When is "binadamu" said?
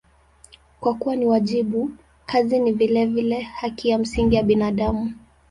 4.43-5.13